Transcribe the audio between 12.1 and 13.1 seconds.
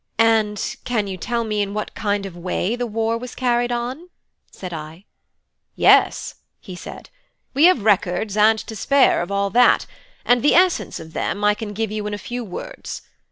a few words.